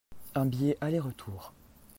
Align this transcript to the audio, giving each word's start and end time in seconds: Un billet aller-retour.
Un 0.33 0.45
billet 0.47 0.77
aller-retour. 0.81 1.53